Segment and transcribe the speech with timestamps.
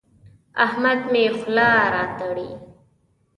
[0.65, 2.49] احمد مې خوله راتړي.